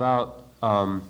[0.00, 1.02] about um,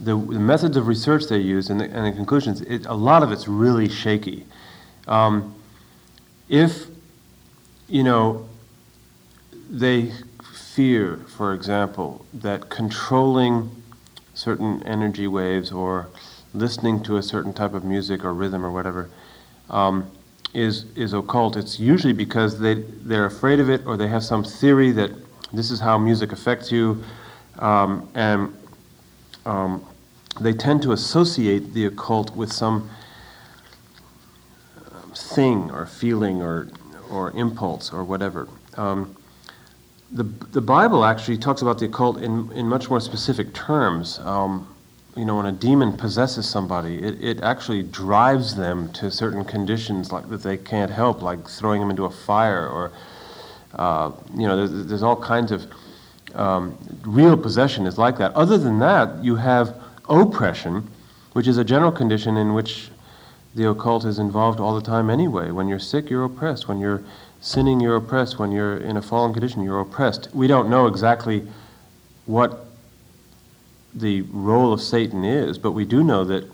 [0.00, 3.22] the, the methods of research they use and the, and the conclusions, it, a lot
[3.22, 4.44] of it's really shaky.
[5.06, 5.54] Um,
[6.48, 6.86] if,
[7.88, 8.48] you know,
[9.70, 10.10] they
[10.42, 13.70] fear, for example, that controlling
[14.34, 16.08] certain energy waves or
[16.54, 19.08] listening to a certain type of music or rhythm or whatever
[19.70, 20.10] um,
[20.54, 24.42] is, is occult, it's usually because they, they're afraid of it or they have some
[24.42, 25.12] theory that
[25.52, 27.00] this is how music affects you
[27.58, 28.56] um, and
[29.46, 29.84] um,
[30.40, 32.88] they tend to associate the occult with some
[34.90, 36.68] um, thing or feeling or,
[37.10, 38.48] or impulse or whatever.
[38.76, 39.16] Um,
[40.10, 44.18] the, the Bible actually talks about the occult in, in much more specific terms.
[44.20, 44.74] Um,
[45.16, 50.12] you know, when a demon possesses somebody, it, it actually drives them to certain conditions
[50.12, 52.92] like that they can't help, like throwing them into a fire or,
[53.74, 55.66] uh, you know, there's, there's all kinds of
[56.34, 58.34] um, real possession is like that.
[58.34, 59.74] Other than that, you have
[60.08, 60.88] oppression,
[61.32, 62.90] which is a general condition in which
[63.54, 65.50] the occult is involved all the time anyway.
[65.50, 66.68] When you're sick, you're oppressed.
[66.68, 67.02] When you're
[67.40, 68.38] sinning, you're oppressed.
[68.38, 70.28] When you're in a fallen condition, you're oppressed.
[70.34, 71.46] We don't know exactly
[72.26, 72.66] what
[73.94, 76.44] the role of Satan is, but we do know that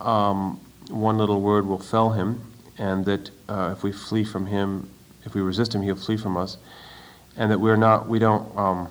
[0.00, 0.60] um,
[0.90, 2.42] one little word will fell him,
[2.78, 4.88] and that uh, if we flee from him,
[5.24, 6.58] if we resist him, he'll flee from us
[7.36, 8.88] and that we're not, we don't um,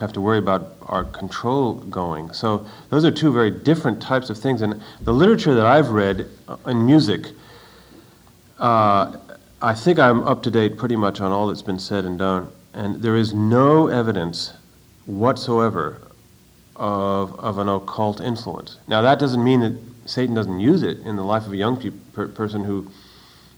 [0.00, 2.32] have to worry about our control going.
[2.32, 4.62] So those are two very different types of things.
[4.62, 7.26] And the literature that I've read uh, in music,
[8.58, 9.16] uh,
[9.60, 12.48] I think I'm up to date pretty much on all that's been said and done.
[12.74, 14.52] And there is no evidence
[15.06, 16.00] whatsoever
[16.76, 18.78] of, of an occult influence.
[18.88, 21.76] Now, that doesn't mean that Satan doesn't use it in the life of a young
[21.76, 22.90] pe- per- person who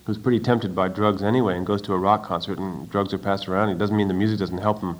[0.04, 3.19] who's pretty tempted by drugs anyway and goes to a rock concert and drugs are
[3.19, 4.98] passed around, it doesn't mean the music doesn't help him,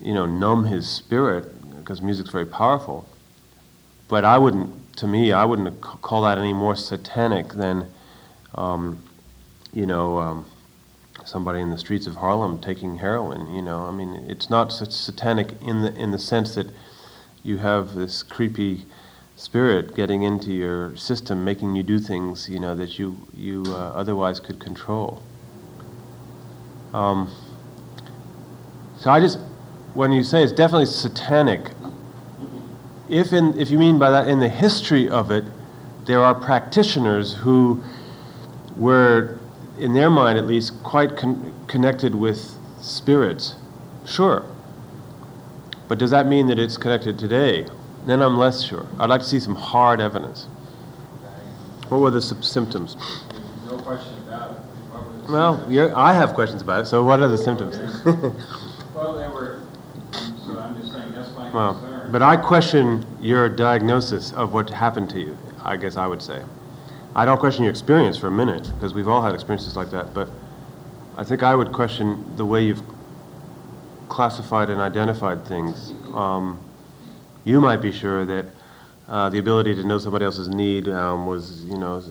[0.00, 1.44] you know, numb his spirit
[1.78, 3.08] because music's very powerful.
[4.08, 7.86] But I wouldn't, to me, I wouldn't call that any more satanic than,
[8.54, 9.02] um,
[9.72, 10.46] you know, um,
[11.24, 13.54] somebody in the streets of Harlem taking heroin.
[13.54, 16.68] You know, I mean, it's not satanic in the in the sense that
[17.42, 18.84] you have this creepy
[19.40, 23.92] spirit getting into your system, making you do things you know that you you uh,
[24.02, 25.22] otherwise could control.
[26.92, 27.30] Um,
[28.98, 29.38] so I just,
[29.94, 31.70] when you say it's definitely satanic,
[33.08, 35.44] if in if you mean by that in the history of it,
[36.04, 37.82] there are practitioners who
[38.76, 39.38] were,
[39.78, 43.54] in their mind at least, quite con- connected with spirits.
[44.04, 44.44] Sure.
[45.88, 47.66] But does that mean that it's connected today?
[48.06, 48.86] Then I'm less sure.
[48.98, 50.44] I'd like to see some hard evidence.
[51.88, 52.96] What were the symptoms?
[53.66, 54.56] No question about it.
[55.28, 56.86] Well, I have questions about it.
[56.86, 57.76] So, what are the symptoms?
[58.94, 59.60] well, they were.
[60.12, 62.12] So I'm just saying that's my well, concern.
[62.12, 65.36] but I question your diagnosis of what happened to you.
[65.62, 66.42] I guess I would say.
[67.14, 70.14] I don't question your experience for a minute because we've all had experiences like that.
[70.14, 70.28] But
[71.16, 72.82] I think I would question the way you've
[74.08, 75.92] classified and identified things.
[76.14, 76.58] Um,
[77.44, 78.46] you might be sure that
[79.08, 82.02] uh, the ability to know somebody else's need um, was, you know,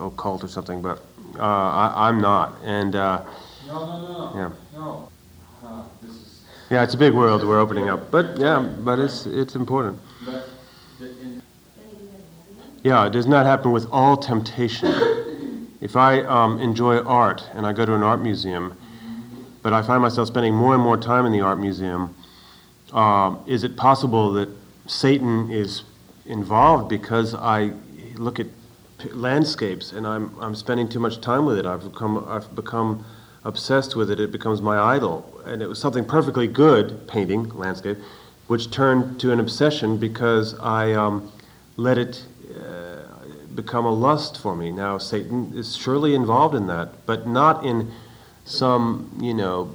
[0.00, 1.02] occult or something, but
[1.38, 2.54] uh, I, am not.
[2.64, 3.22] And uh,
[3.66, 5.08] no, no, no, yeah, no.
[5.62, 9.26] Uh, this is yeah, it's a big world we're opening up, but yeah, but it's
[9.26, 10.00] it's important.
[12.82, 15.68] Yeah, it does not happen with all temptation.
[15.80, 18.76] If I um, enjoy art and I go to an art museum,
[19.62, 22.14] but I find myself spending more and more time in the art museum,
[22.92, 24.48] uh, is it possible that
[24.86, 25.82] Satan is
[26.24, 27.72] involved because I
[28.14, 28.46] look at
[29.12, 31.66] landscapes and I'm, I'm spending too much time with it.
[31.66, 33.04] I've become, I've become
[33.44, 34.20] obsessed with it.
[34.20, 35.40] It becomes my idol.
[35.44, 37.98] And it was something perfectly good, painting, landscape,
[38.46, 41.30] which turned to an obsession because I um,
[41.76, 42.24] let it
[42.58, 43.02] uh,
[43.54, 44.72] become a lust for me.
[44.72, 47.90] Now, Satan is surely involved in that, but not in
[48.44, 49.74] some, you know,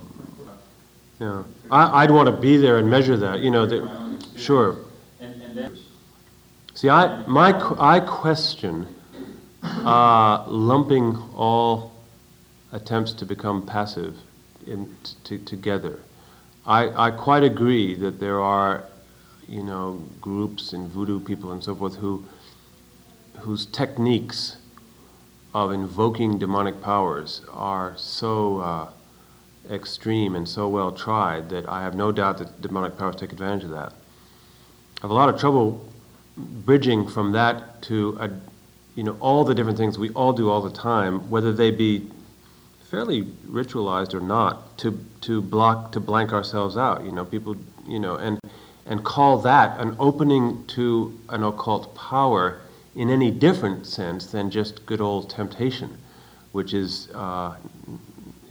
[1.20, 4.78] you know I, would want to be there and measure that, you know, sure.
[6.74, 8.88] See, I, my, I question
[9.64, 11.92] uh, lumping all
[12.72, 14.18] attempts to become passive
[14.66, 16.00] in, t- together.
[16.66, 18.86] I, I quite agree that there are,
[19.48, 22.24] you know, groups and voodoo people and so forth who,
[23.40, 24.58] whose techniques
[25.54, 28.90] of invoking demonic powers are so uh,
[29.70, 33.66] extreme and so well tried that I have no doubt that demonic powers take advantage
[33.66, 33.94] of that.
[35.02, 35.84] Have a lot of trouble
[36.38, 38.30] bridging from that to a,
[38.94, 42.08] you know all the different things we all do all the time, whether they be
[42.90, 47.04] fairly ritualized or not, to to block to blank ourselves out.
[47.04, 47.56] You know, people
[47.88, 48.40] you know and
[48.86, 52.62] and call that an opening to an occult power
[52.96, 55.98] in any different sense than just good old temptation,
[56.52, 57.56] which is uh,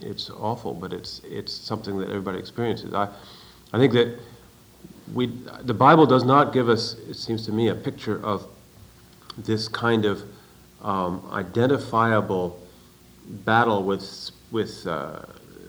[0.01, 2.93] it's awful, but it's it's something that everybody experiences.
[2.93, 3.09] I
[3.73, 4.19] I think that
[5.15, 5.27] we
[5.63, 8.47] the Bible does not give us, it seems to me, a picture of
[9.39, 10.23] this kind of
[10.83, 12.59] um, identifiable
[13.45, 15.21] battle with with uh,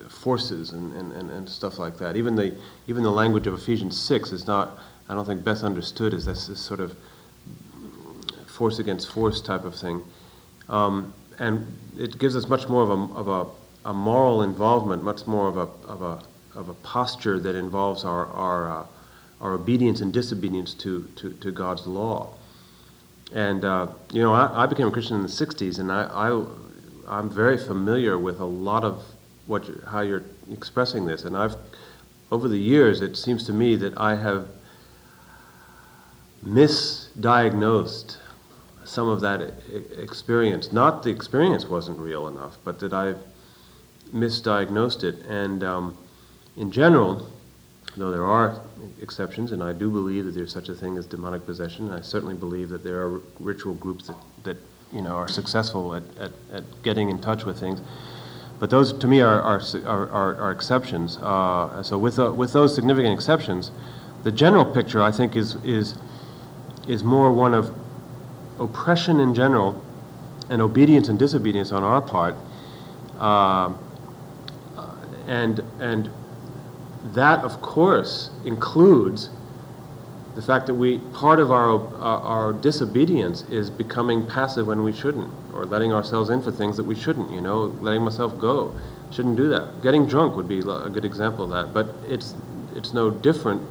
[0.10, 2.16] forces and, and, and stuff like that.
[2.16, 2.56] Even the
[2.88, 4.80] even the language of Ephesians six is not.
[5.10, 6.96] I don't think best understood as this, this sort of
[8.48, 10.02] force against force type of thing.
[10.70, 11.68] Um, and
[11.98, 15.58] it gives us much more of a, of a, a, moral involvement, much more of
[15.58, 16.24] a, of a,
[16.58, 18.86] of a posture that involves our, our, uh,
[19.42, 22.34] our obedience and disobedience to, to, to God's law.
[23.34, 26.46] And, uh, you know, I, I, became a Christian in the 60s, and I, I,
[27.08, 29.04] I'm very familiar with a lot of
[29.48, 31.24] what you, how you're expressing this.
[31.24, 31.56] And I've,
[32.32, 34.48] over the years, it seems to me that I have
[36.46, 38.18] misdiagnosed
[38.84, 39.54] some of that
[39.98, 40.72] experience.
[40.72, 43.20] Not the experience wasn't real enough, but that I've
[44.14, 45.26] misdiagnosed it.
[45.28, 45.98] And um,
[46.58, 47.28] in general,
[47.98, 48.62] though there are
[49.02, 52.36] exceptions, and I do believe that there's such a thing as demonic possession, I certainly
[52.36, 54.58] believe that there are ritual groups that, that
[54.94, 57.82] you know, are successful at, at, at getting in touch with things.
[58.60, 61.18] But those, to me, are, are, are, are exceptions.
[61.18, 63.72] Uh, so with, uh, with those significant exceptions,
[64.24, 65.96] the general picture, I think, is, is,
[66.88, 67.74] is more one of
[68.60, 69.84] oppression in general
[70.50, 72.36] and obedience and disobedience on our part.
[73.20, 73.74] Uh,
[75.28, 76.10] and, and
[77.04, 79.30] that, of course, includes
[80.36, 84.94] the fact that we part of our, our, our disobedience is becoming passive when we
[84.94, 87.32] shouldn't, or letting ourselves in for things that we shouldn't.
[87.32, 88.74] You know, letting myself go,
[89.12, 89.82] shouldn't do that.
[89.82, 91.74] Getting drunk would be a good example of that.
[91.74, 92.34] But it's
[92.76, 93.62] it's no different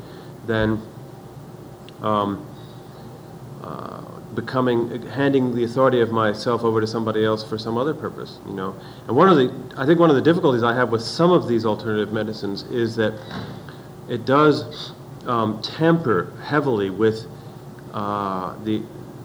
[0.46, 0.82] than
[2.02, 2.46] um,
[3.62, 4.02] uh,
[4.34, 8.52] becoming handing the authority of myself over to somebody else for some other purpose you
[8.52, 8.74] know?
[9.06, 11.48] And one of the i think one of the difficulties i have with some of
[11.48, 13.14] these alternative medicines is that
[14.08, 14.92] it does
[15.26, 17.26] um, tamper heavily with
[17.92, 18.82] uh, the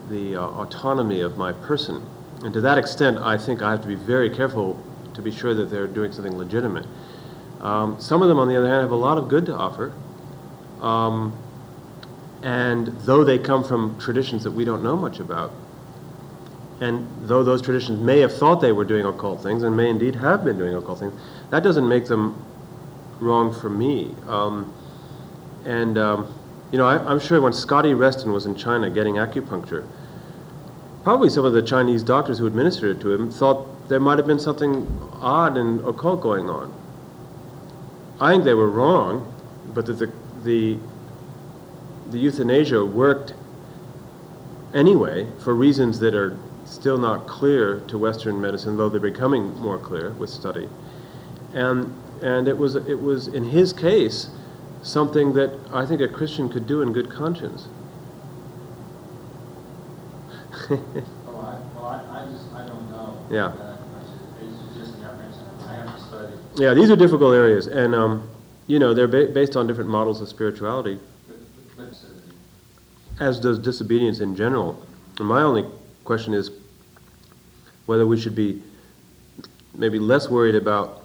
[0.10, 2.06] the uh, autonomy of my person.
[2.44, 4.82] And to that extent i think i have to be very careful
[5.16, 6.86] to be sure that they're doing something legitimate.
[7.62, 9.94] Um, some of them on the other hand have a lot of good to offer.
[10.82, 11.36] Um,
[12.46, 15.52] and though they come from traditions that we don't know much about,
[16.80, 20.14] and though those traditions may have thought they were doing occult things and may indeed
[20.14, 21.14] have been doing occult things,
[21.50, 22.46] that doesn't make them
[23.20, 24.14] wrong for me.
[24.28, 24.72] Um,
[25.66, 26.32] and, um,
[26.72, 29.88] you know, I, am sure when Scotty Reston was in China getting acupuncture,
[31.04, 34.28] probably some of the Chinese doctors who administered it to him thought there might have
[34.28, 36.72] been something odd and occult going on.
[38.22, 39.34] I think they were wrong,
[39.74, 40.12] but that the,
[40.44, 40.78] the
[42.12, 43.34] the anesthesia worked
[44.74, 49.78] anyway for reasons that are still not clear to Western medicine, though they're becoming more
[49.78, 50.68] clear with study.
[51.54, 54.30] And, and it, was, it was, in his case,
[54.84, 57.68] something that I think a Christian could do in good conscience.
[60.70, 60.80] well,
[61.30, 63.18] I, well I, I, just, I don't know.
[63.30, 63.54] Yeah.
[66.58, 68.30] Yeah, these are difficult areas, and um,
[68.66, 70.98] you know they're ba- based on different models of spirituality
[73.20, 74.86] as does disobedience in general.
[75.20, 75.66] And my only
[76.04, 76.52] question is
[77.86, 78.62] whether we should be
[79.74, 81.04] maybe less worried about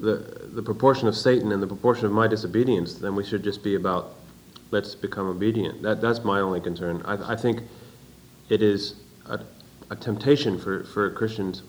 [0.00, 3.62] the, the proportion of Satan and the proportion of my disobedience than we should just
[3.62, 4.14] be about
[4.70, 5.82] let's become obedient.
[5.82, 7.02] That, that's my only concern.
[7.04, 7.60] I, I think
[8.48, 8.94] it is
[9.26, 9.40] a,
[9.90, 11.62] a temptation for, for Christians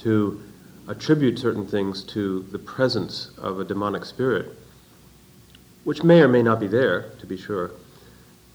[0.00, 0.42] to
[0.88, 4.58] attribute certain things to the presence of a demonic spirit
[5.84, 7.70] which may or may not be there, to be sure,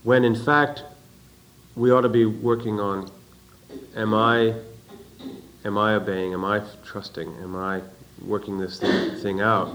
[0.03, 0.83] when in fact
[1.75, 3.09] we ought to be working on
[3.95, 4.53] am I
[5.65, 6.33] am I obeying?
[6.33, 7.27] Am I trusting?
[7.41, 7.81] Am I
[8.25, 9.73] working this thing, thing out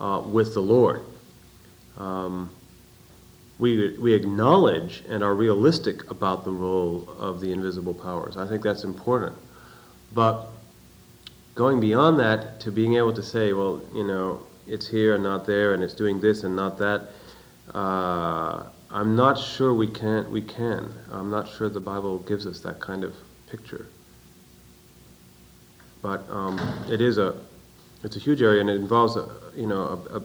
[0.00, 1.02] uh, with the Lord?
[1.98, 2.50] Um,
[3.58, 8.36] we, we acknowledge and are realistic about the role of the invisible powers.
[8.36, 9.36] I think that's important.
[10.14, 10.48] But
[11.54, 15.46] going beyond that to being able to say, well, you know, it's here and not
[15.46, 17.08] there, and it's doing this and not that.
[17.74, 20.30] Uh, I'm not sure we can.
[20.30, 20.92] We can.
[21.10, 23.14] I'm not sure the Bible gives us that kind of
[23.50, 23.86] picture.
[26.02, 26.58] But um,
[26.90, 27.34] it is a,
[28.04, 30.18] it's a huge area, and it involves a, you know, a,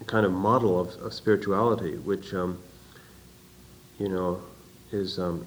[0.00, 2.58] a kind of model of, of spirituality, which, um,
[3.98, 4.40] you know,
[4.90, 5.46] is um,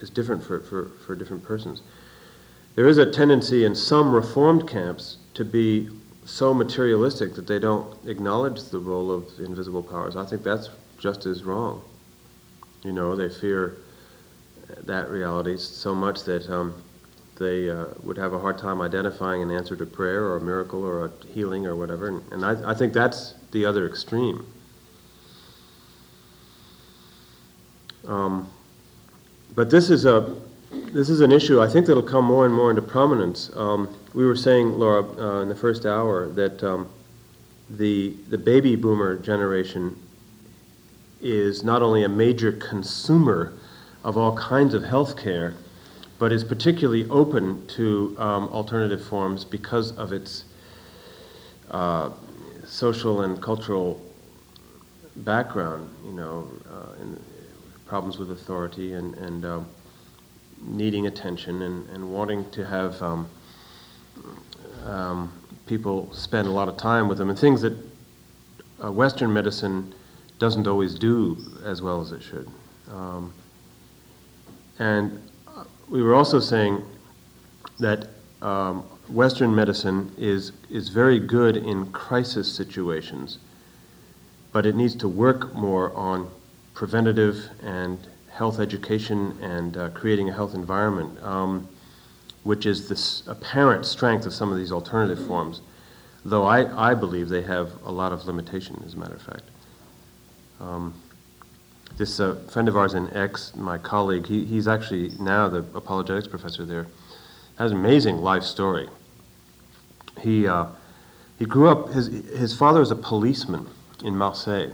[0.00, 1.82] is different for, for, for different persons.
[2.74, 5.88] There is a tendency in some Reformed camps to be
[6.24, 10.16] so materialistic that they don't acknowledge the role of invisible powers.
[10.16, 11.82] I think that's just as wrong.
[12.82, 13.78] You know, they fear
[14.84, 16.74] that reality so much that um,
[17.38, 20.84] they uh, would have a hard time identifying an answer to prayer or a miracle
[20.84, 22.08] or a healing or whatever.
[22.08, 24.46] And, and I, I think that's the other extreme.
[28.06, 28.48] Um,
[29.54, 30.36] but this is a
[30.70, 33.50] this is an issue I think that'll come more and more into prominence.
[33.54, 36.88] Um, we were saying, Laura, uh, in the first hour, that um,
[37.68, 39.96] the the baby boomer generation
[41.20, 43.52] is not only a major consumer
[44.04, 45.54] of all kinds of health care,
[46.18, 50.44] but is particularly open to um, alternative forms because of its
[51.70, 52.10] uh,
[52.64, 54.00] social and cultural
[55.16, 55.88] background.
[56.04, 57.16] You know, uh,
[57.86, 59.66] problems with authority and and um,
[60.62, 63.28] needing attention and, and wanting to have um,
[64.84, 65.32] um,
[65.66, 67.76] people spend a lot of time with them and things that
[68.82, 69.94] uh, Western medicine
[70.38, 72.48] doesn't always do as well as it should.
[72.90, 73.32] Um,
[74.78, 75.22] and
[75.88, 76.82] we were also saying
[77.78, 78.08] that
[78.40, 83.38] um, Western medicine is, is very good in crisis situations,
[84.52, 86.30] but it needs to work more on
[86.74, 87.98] preventative and
[88.30, 91.68] health education and uh, creating a health environment, um,
[92.44, 95.60] which is the apparent strength of some of these alternative forms,
[96.24, 99.42] though I, I believe they have a lot of limitation, as a matter of fact.
[100.60, 100.94] Um,
[101.96, 106.28] this uh, friend of ours in Aix, my colleague, he, he's actually now the apologetics
[106.28, 106.86] professor there,
[107.58, 108.88] has an amazing life story.
[110.20, 110.66] He, uh,
[111.38, 113.66] he grew up, his, his father was a policeman
[114.02, 114.72] in Marseille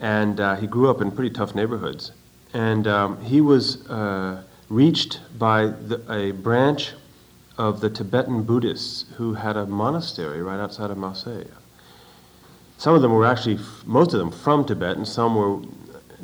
[0.00, 2.12] and uh, he grew up in pretty tough neighborhoods.
[2.52, 6.92] And um, he was uh, reached by the, a branch
[7.58, 11.44] of the Tibetan Buddhists who had a monastery right outside of Marseille.
[12.78, 15.60] Some of them were actually, most of them from Tibet, and some were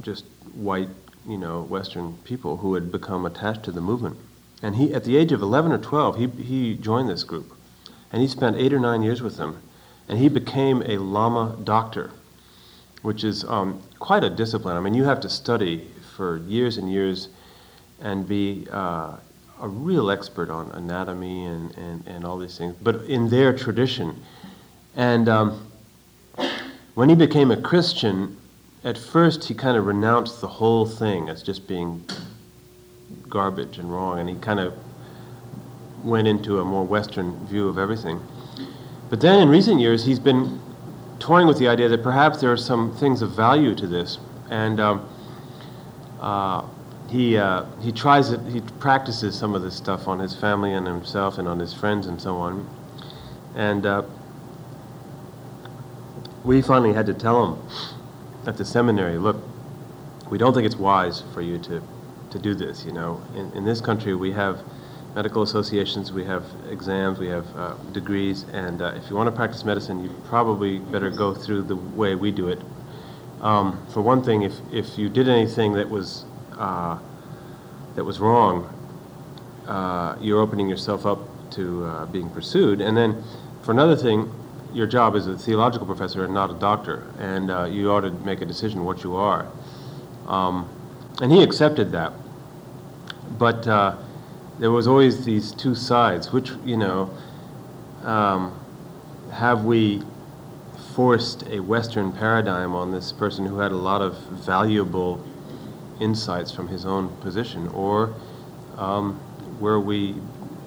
[0.03, 0.25] just
[0.55, 0.91] white,
[1.27, 4.19] you know, Western people who had become attached to the movement.
[4.63, 7.57] And he, at the age of 11 or 12, he, he joined this group.
[8.13, 9.63] And he spent eight or nine years with them.
[10.09, 12.11] And he became a Lama doctor
[13.03, 14.77] which is um, quite a discipline.
[14.77, 17.29] I mean, you have to study for years and years
[18.01, 19.17] and be uh,
[19.61, 24.21] a real expert on anatomy and, and, and all these things, but in their tradition.
[24.97, 25.71] And um,
[26.95, 28.37] when he became a Christian,
[28.85, 32.05] at first he kind of renounced the whole thing as just being
[33.29, 34.75] garbage and wrong, and he kind of
[36.03, 38.21] went into a more Western view of everything.
[39.09, 40.61] But then in recent years, he's been
[41.23, 44.19] toying with the idea that perhaps there are some things of value to this,
[44.51, 45.09] and um,
[46.21, 46.67] uh,
[47.09, 48.41] he uh, he tries it.
[48.51, 52.09] He practices some of this stuff on his family and himself and on his friends
[52.09, 52.69] and so on,
[53.55, 54.03] and uh,
[56.43, 57.63] we finally had to tell him
[58.45, 59.37] at the seminary, look,
[60.29, 61.81] we don't think it's wise for you to
[62.33, 62.85] to do this.
[62.85, 64.61] You know, in, in this country we have
[65.15, 69.33] medical associations, we have exams, we have uh, degrees, and uh, if you want to
[69.33, 72.59] practice medicine, you probably better go through the way we do it.
[73.43, 76.25] Um, for one thing, if, if you did anything that was
[76.57, 76.99] uh,
[77.95, 78.73] that was wrong,
[79.67, 81.19] uh, you're opening yourself up
[81.51, 82.81] to uh, being pursued.
[82.81, 83.23] And then,
[83.63, 84.33] for another thing,
[84.73, 88.11] your job is a theological professor and not a doctor, and uh, you ought to
[88.11, 89.47] make a decision what you are.
[90.27, 90.69] Um,
[91.21, 92.13] and he accepted that,
[93.39, 93.67] but
[94.59, 96.33] there was always these two sides.
[96.33, 97.11] Which you know,
[98.05, 98.59] um,
[99.33, 100.03] have we
[100.95, 105.25] forced a Western paradigm on this person who had a lot of valuable
[106.01, 108.15] insights from his own position, or
[108.77, 109.21] um,
[109.61, 110.15] were we,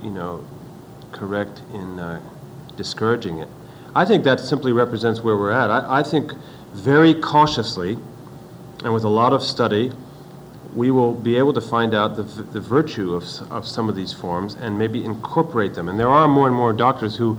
[0.04, 0.46] you know,
[1.12, 2.22] correct in uh,
[2.76, 3.50] discouraging it?
[3.96, 5.70] I think that simply represents where we're at.
[5.70, 6.34] I, I think
[6.74, 7.98] very cautiously
[8.84, 9.92] and with a lot of study
[10.76, 14.12] we will be able to find out the, the virtue of, of some of these
[14.12, 15.88] forms and maybe incorporate them.
[15.88, 17.38] And there are more and more doctors who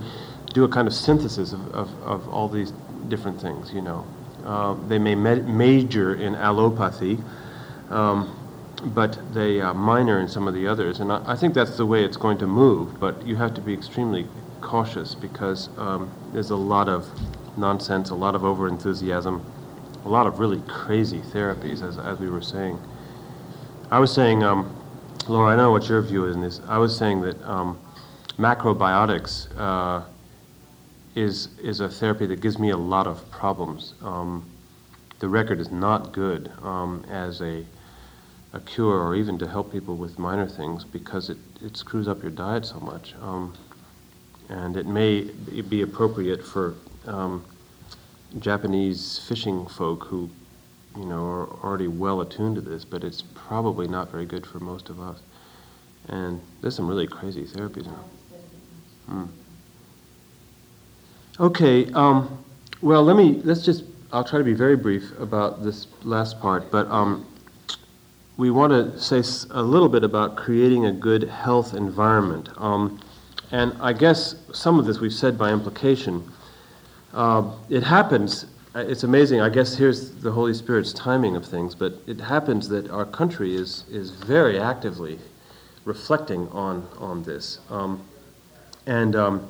[0.53, 2.73] do a kind of synthesis of, of, of all these
[3.09, 4.05] different things, you know.
[4.43, 7.21] Uh, they may major in allopathy,
[7.89, 8.33] um,
[8.85, 10.99] but they uh, minor in some of the others.
[10.99, 13.61] And I, I, think that's the way it's going to move, but you have to
[13.61, 14.27] be extremely
[14.61, 17.07] cautious because um, there's a lot of
[17.57, 19.41] nonsense, a lot of overenthusiasm,
[20.05, 22.79] a lot of really crazy therapies, as, as we were saying.
[23.89, 24.75] I was saying, um,
[25.29, 26.59] Laura, I know what your view is in this.
[26.67, 27.79] I was saying that um,
[28.37, 30.03] macrobiotics uh,
[31.15, 33.93] is, is a therapy that gives me a lot of problems.
[34.01, 34.43] Um,
[35.19, 37.65] the record is not good um, as a,
[38.51, 42.21] a cure or even to help people with minor things because it, it screws up
[42.21, 43.15] your diet so much.
[43.21, 43.53] Um,
[44.49, 45.21] and it may
[45.69, 46.75] be appropriate for
[47.05, 47.43] um,
[48.39, 50.29] Japanese fishing folk who,
[50.97, 54.59] you know, are already well attuned to this, but it's probably not very good for
[54.59, 55.19] most of us.
[56.07, 58.03] And there's some really crazy therapies now.
[59.07, 59.25] Hmm.
[61.39, 61.91] Okay.
[61.93, 62.43] Um,
[62.81, 63.83] well, let me let's just.
[64.11, 67.25] I'll try to be very brief about this last part, but um,
[68.37, 72.49] we want to say a little bit about creating a good health environment.
[72.55, 73.01] Um,
[73.51, 76.31] and I guess some of this we've said by implication.
[77.13, 78.45] Uh, it happens,
[78.81, 82.89] it's amazing, I guess here's the Holy Spirit's timing of things, but it happens that
[82.91, 85.19] our country is, is very actively
[85.85, 87.59] reflecting on, on this.
[87.69, 88.03] Um,
[88.85, 89.49] and um,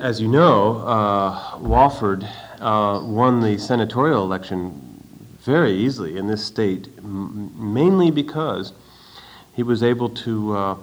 [0.00, 2.26] as you know, uh, Wofford
[2.60, 5.02] uh, won the senatorial election
[5.40, 8.72] very easily in this state, m- mainly because
[9.54, 10.76] he was able to uh,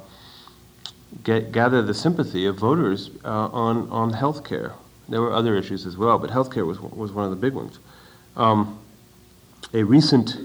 [1.24, 4.74] get, gather the sympathy of voters uh, on, on health care.
[5.10, 7.80] There were other issues as well, but healthcare was, was one of the big ones.
[8.36, 8.80] Um,
[9.74, 10.38] a recent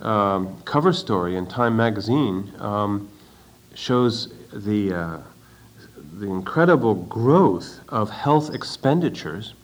[0.00, 3.08] um, cover story in Time magazine um,
[3.74, 5.18] shows the, uh,
[6.14, 9.54] the incredible growth of health expenditures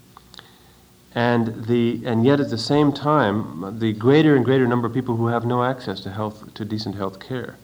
[1.17, 5.17] and, the, and yet at the same time, the greater and greater number of people
[5.17, 7.57] who have no access to, health, to decent health care.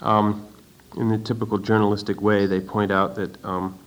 [0.00, 0.46] Um,
[0.96, 3.78] in the typical journalistic way, they point out that um,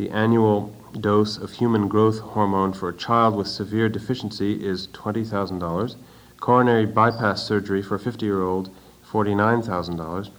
[0.00, 5.94] the annual dose of human growth hormone for a child with severe deficiency is $20,000.
[6.40, 8.70] Coronary bypass surgery for a 50 year old,
[9.06, 10.30] $49,000.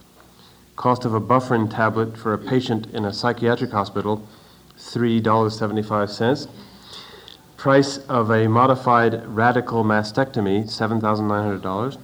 [0.74, 4.26] Cost of a bufferin tablet for a patient in a psychiatric hospital,
[4.76, 6.48] $3.75.
[7.56, 11.98] Price of a modified radical mastectomy, $7,900.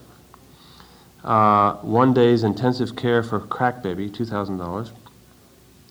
[1.24, 4.92] Uh, one day's intensive care for crack baby, $2,000.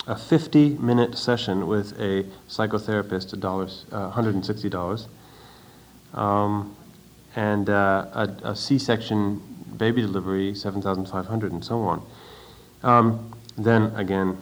[0.07, 5.07] A 50 minute session with a psychotherapist, uh, $160.
[6.13, 6.75] Um,
[7.35, 9.41] and uh, a, a C section
[9.77, 12.05] baby delivery, 7500 and so on.
[12.83, 14.37] Um, then again,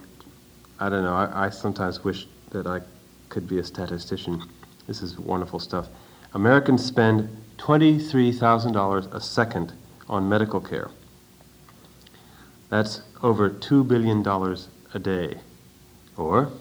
[0.79, 2.81] I don't know, I, I sometimes wish that I
[3.29, 4.43] could be a statistician.
[4.87, 5.89] This is wonderful stuff.
[6.33, 9.73] Americans spend $23,000 a second
[10.07, 10.89] on medical care.
[12.69, 14.25] That's over $2 billion
[14.93, 15.39] a day,
[16.17, 16.51] or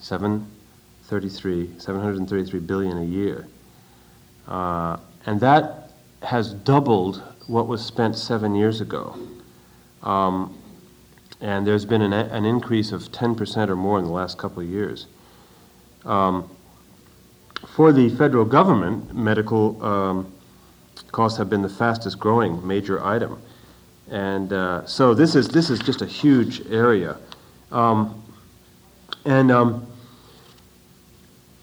[0.00, 3.46] 733, 733 billion a year.
[4.46, 9.18] Uh, and that has doubled what was spent seven years ago.
[10.02, 10.58] Um,
[11.40, 14.68] and there's been an, an, increase of 10% or more in the last couple of
[14.68, 15.06] years.
[16.04, 16.48] Um,
[17.74, 20.32] for the federal government, medical um,
[21.12, 23.40] costs have been the fastest growing major item.
[24.10, 27.16] And uh, so this is, this is just a huge area.
[27.72, 28.22] Um,
[29.24, 29.86] and um,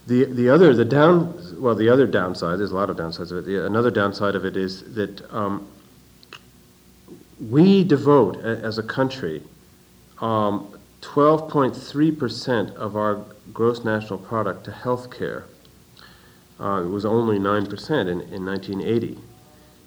[0.07, 3.37] the, the other, the down, well, the other downside, there's a lot of downsides of
[3.37, 3.45] it.
[3.45, 5.67] The, another downside of it is that um,
[7.49, 9.41] we devote, as a country,
[10.19, 13.23] 12.3% um, of our
[13.53, 15.45] gross national product to health care.
[16.59, 19.17] Uh, it was only 9% in, in 1980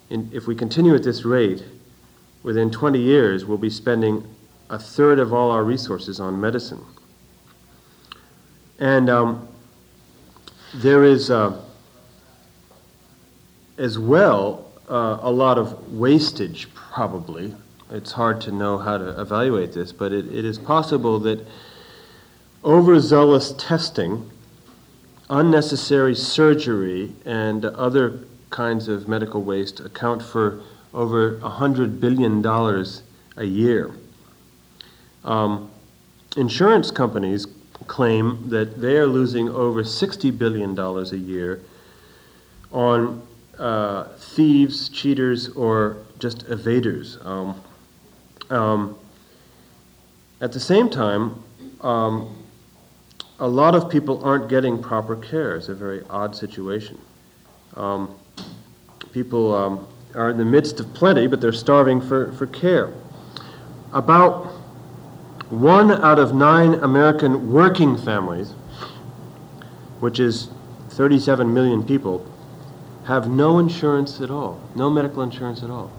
[0.09, 1.63] And if we continue at this rate,
[2.43, 4.27] within 20 years, we'll be spending
[4.69, 6.83] a third of all our resources on medicine.
[8.79, 9.47] And um,
[10.73, 11.61] there is, uh,
[13.77, 17.55] as well, uh, a lot of wastage, probably.
[17.91, 21.45] It's hard to know how to evaluate this, but it, it is possible that
[22.63, 24.29] overzealous testing,
[25.29, 30.61] unnecessary surgery, and other kinds of medical waste account for
[30.93, 32.45] over $100 billion
[33.37, 33.91] a year.
[35.23, 35.69] Um,
[36.37, 37.47] insurance companies
[37.87, 41.61] claim that they are losing over $60 billion a year
[42.71, 43.21] on
[43.57, 47.23] uh, thieves, cheaters, or just evaders.
[47.25, 47.61] Um,
[48.49, 48.99] um,
[50.41, 51.41] at the same time,
[51.81, 52.43] um,
[53.39, 55.55] a lot of people aren't getting proper care.
[55.55, 56.99] It's a very odd situation.
[57.75, 58.15] Um,
[59.11, 62.93] people um, are in the midst of plenty, but they're starving for, for care.
[63.93, 64.51] About
[65.61, 68.51] one out of nine American working families,
[69.99, 70.49] which is
[70.89, 72.25] 37 million people,
[73.05, 75.91] have no insurance at all, no medical insurance at all.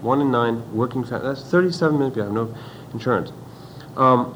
[0.00, 2.54] One in nine working families, that's 37 million people have no
[2.92, 3.32] insurance.
[3.96, 4.34] Um,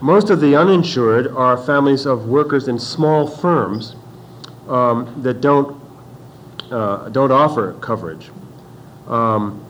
[0.00, 3.96] most of the uninsured are families of workers in small firms
[4.68, 5.80] um, that don't,
[6.70, 8.30] uh, don't offer coverage.
[9.08, 9.64] Um,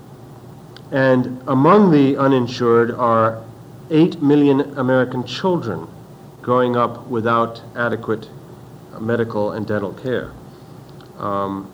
[0.90, 3.44] and among the uninsured are
[3.90, 5.86] 8 million American children
[6.42, 8.28] growing up without adequate
[9.00, 10.32] medical and dental care.
[11.18, 11.70] Um,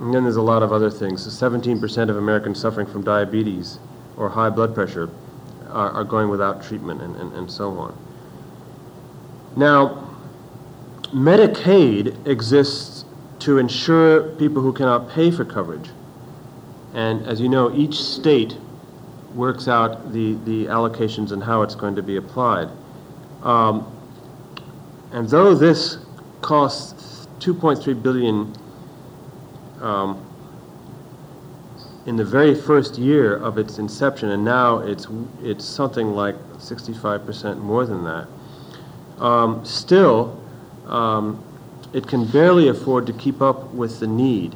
[0.00, 1.26] and then there's a lot of other things.
[1.26, 3.78] 17% of Americans suffering from diabetes
[4.16, 5.10] or high blood pressure
[5.68, 7.96] are, are going without treatment and, and, and so on.
[9.56, 10.08] Now,
[11.12, 13.04] Medicaid exists
[13.40, 15.88] to insure people who cannot pay for coverage.
[16.94, 18.56] And as you know, each state
[19.34, 22.68] works out the, the allocations and how it's going to be applied.
[23.42, 23.86] Um,
[25.12, 25.98] and though this
[26.40, 28.52] costs 2.3 billion
[29.80, 30.26] um,
[32.06, 35.06] in the very first year of its inception, and now it's
[35.42, 38.26] it's something like 65% more than that.
[39.22, 40.42] Um, still,
[40.86, 41.42] um,
[41.92, 44.54] it can barely afford to keep up with the need.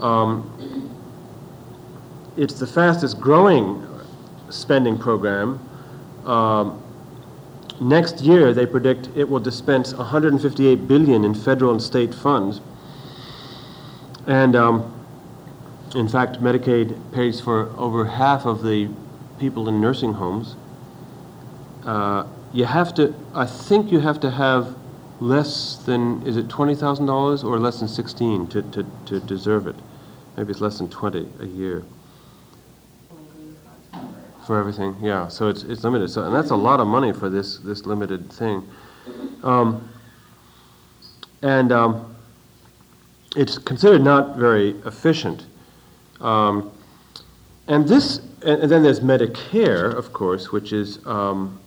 [0.00, 0.81] Um,
[2.36, 3.86] it's the fastest growing
[4.50, 5.60] spending program.
[6.24, 6.82] Um,
[7.80, 12.60] next year, they predict it will dispense 158 billion in federal and state funds.
[14.26, 14.92] And um,
[15.94, 18.88] in fact, Medicaid pays for over half of the
[19.38, 20.56] people in nursing homes.
[21.84, 24.76] Uh, you have to, I think you have to have
[25.20, 29.76] less than, is it $20,000 or less than 16 to, to, to deserve it?
[30.36, 31.82] Maybe it's less than 20 a year.
[34.46, 35.28] For everything, yeah.
[35.28, 36.10] So it's, it's limited.
[36.10, 38.68] So, and that's a lot of money for this, this limited thing.
[39.44, 39.88] Um,
[41.42, 42.16] and um,
[43.36, 45.46] it's considered not very efficient.
[46.20, 46.72] Um,
[47.68, 51.60] and this, and, and, then there's Medicare, of course, which is um,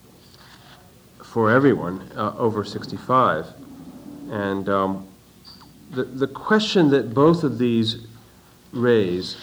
[1.23, 3.47] for everyone uh, over 65.
[4.31, 5.07] And um,
[5.91, 8.05] the, the question that both of these
[8.71, 9.37] raise,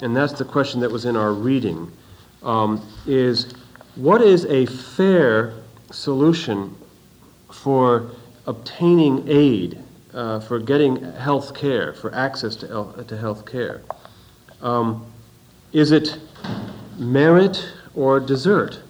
[0.00, 1.90] and that's the question that was in our reading,
[2.42, 3.52] um, is
[3.96, 5.54] what is a fair
[5.90, 6.76] solution
[7.52, 8.10] for
[8.46, 9.78] obtaining aid,
[10.14, 13.82] uh, for getting health care, for access to, el- to health care?
[14.62, 15.06] Um,
[15.72, 16.18] is it
[16.98, 18.80] merit or desert?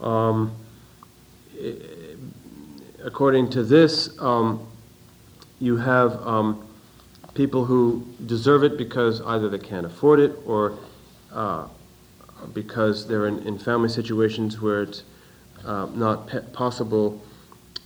[0.00, 0.54] Um,
[3.04, 4.66] according to this, um,
[5.60, 6.66] you have um,
[7.34, 10.76] people who deserve it because either they can't afford it or
[11.32, 11.66] uh,
[12.52, 15.02] because they're in, in, family situations where it's
[15.64, 17.22] uh, not pe- possible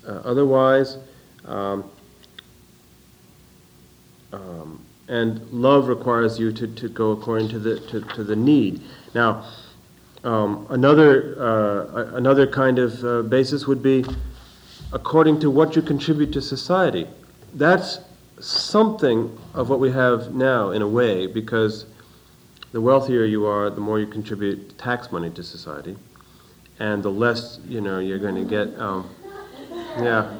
[0.06, 0.98] uh, otherwise.
[1.44, 1.84] Um,
[4.32, 8.82] um, and love requires you to, to go according to the, to, to the need.
[9.14, 9.46] Now,
[10.24, 14.04] um, another, uh, another kind of uh, basis would be
[14.92, 17.06] according to what you contribute to society.
[17.54, 18.00] That's
[18.40, 21.86] something of what we have now, in a way, because
[22.76, 25.96] the wealthier you are, the more you contribute tax money to society,
[26.78, 28.78] and the less you know you're going to get.
[28.78, 29.08] Um,
[29.72, 30.30] yeah.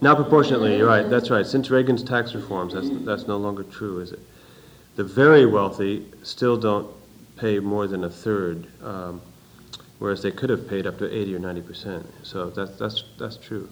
[0.00, 1.10] Not proportionately, you're right.
[1.10, 1.44] That's right.
[1.44, 4.20] Since Reagan's tax reforms, that's that's no longer true, is it?
[4.94, 6.88] The very wealthy still don't
[7.34, 9.20] pay more than a third, um,
[9.98, 12.06] whereas they could have paid up to 80 or 90 percent.
[12.22, 13.68] So that's, that's, that's true.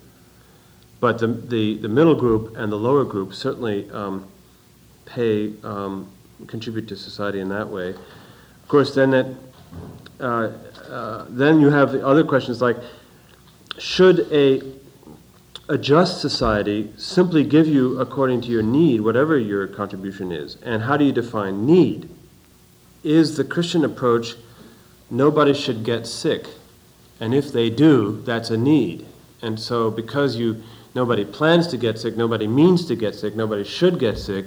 [0.99, 4.27] But the, the, the middle group and the lower group certainly um,
[5.07, 6.09] pay, um,
[6.47, 7.91] contribute to society in that way.
[7.91, 9.27] Of course, then that,
[10.21, 10.51] uh,
[10.91, 12.77] uh, then you have the other questions like,
[13.79, 14.63] should a,
[15.69, 20.57] a just society simply give you according to your need, whatever your contribution is?
[20.63, 22.11] And how do you define need?
[23.07, 24.35] is the Christian approach
[25.11, 26.45] nobody should get sick.
[27.21, 29.07] And if they do, that's a need.
[29.41, 30.63] And so because you
[30.95, 34.47] nobody plans to get sick, nobody means to get sick, nobody should get sick,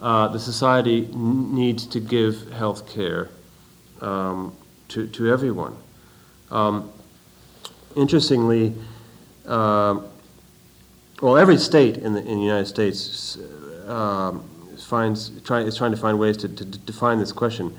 [0.00, 3.30] uh, the society n- needs to give health care
[4.00, 4.54] um,
[4.88, 5.76] to, to everyone.
[6.50, 6.90] Um,
[7.96, 8.74] interestingly,
[9.46, 10.00] uh,
[11.22, 13.38] well, every state in the, in the United States
[13.86, 14.46] um,
[14.78, 17.76] finds, try, is trying to find ways to, to, to define this question.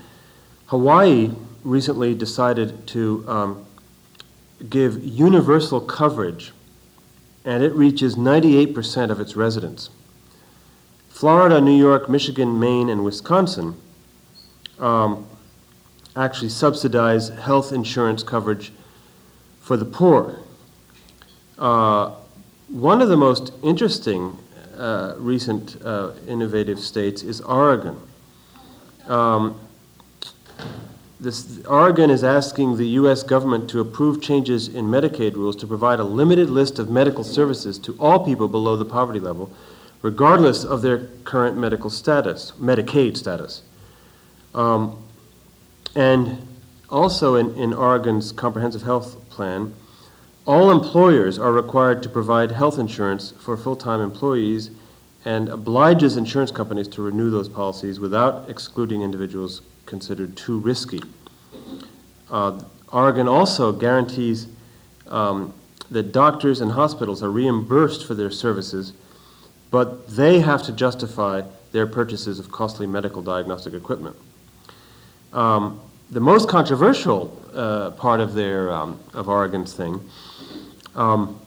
[0.68, 1.32] Hawaii
[1.64, 3.66] recently decided to um,
[4.70, 6.52] give universal coverage,
[7.46, 9.90] and it reaches 98% of its residents.
[11.18, 13.76] Florida, New York, Michigan, Maine, and Wisconsin
[14.78, 15.26] um,
[16.16, 18.72] actually subsidize health insurance coverage
[19.60, 20.38] for the poor.
[21.58, 22.12] Uh,
[22.68, 24.38] one of the most interesting
[24.78, 28.00] uh, recent uh, innovative states is Oregon.
[29.08, 29.60] Um,
[31.20, 33.24] this, Oregon is asking the U.S.
[33.24, 37.80] government to approve changes in Medicaid rules to provide a limited list of medical services
[37.80, 39.52] to all people below the poverty level,
[40.08, 43.62] regardless of their current medical status, Medicaid status.
[44.56, 45.04] Um,
[45.98, 46.48] and
[46.90, 49.74] also in, in Oregon's comprehensive health plan,
[50.46, 54.72] all employers are required to provide health insurance for full time employees
[55.26, 61.02] and obliges insurance companies to renew those policies without excluding individuals considered too risky.
[62.32, 62.62] Uh,
[62.94, 64.48] Oregon also guarantees
[65.08, 65.54] um,
[65.92, 68.94] that doctors and hospitals are reimbursed for their services,
[69.72, 74.16] but they have to justify their purchases of costly medical diagnostic equipment.
[75.34, 80.00] Um, the most controversial uh, part of their um, of Oregon's thing
[80.96, 81.40] um,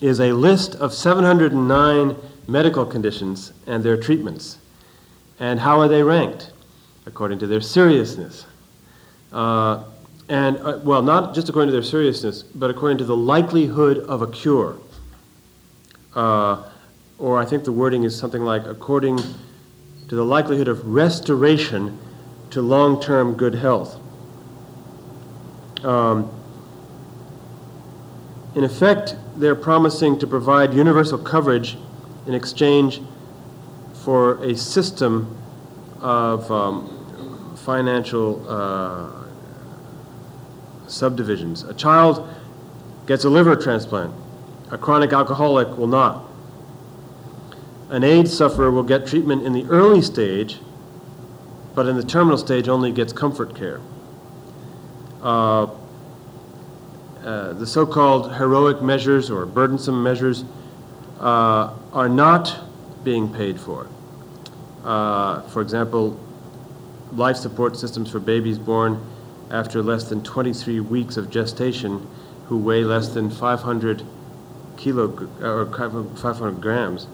[0.00, 2.16] is a list of 709
[2.48, 4.58] medical conditions and their treatments,
[5.38, 6.52] and how are they ranked?
[7.06, 8.46] according to their seriousness.
[9.32, 9.84] Uh,
[10.28, 14.22] and, uh, well, not just according to their seriousness, but according to the likelihood of
[14.22, 14.78] a cure.
[16.14, 16.62] Uh,
[17.18, 19.18] or I think the wording is something like according
[20.08, 21.98] to the likelihood of restoration
[22.50, 23.98] to long term good health.
[25.84, 26.30] Um,
[28.54, 31.78] in effect, they're promising to provide universal coverage
[32.26, 33.00] in exchange
[34.04, 35.36] for a system
[36.00, 39.10] of um, financial uh,
[40.88, 41.62] subdivisions.
[41.64, 42.28] A child
[43.06, 44.12] gets a liver transplant,
[44.70, 46.24] a chronic alcoholic will not.
[47.92, 50.60] An AIDS sufferer will get treatment in the early stage,
[51.74, 53.82] but in the terminal stage only gets comfort care.
[55.22, 55.64] Uh,
[57.22, 60.46] uh, the so called heroic measures or burdensome measures
[61.20, 62.60] uh, are not
[63.04, 63.86] being paid for.
[64.84, 66.18] Uh, for example,
[67.12, 69.04] life support systems for babies born
[69.50, 72.08] after less than 23 weeks of gestation
[72.46, 74.02] who weigh less than 500
[74.78, 75.66] kilo or
[76.16, 77.06] 500 grams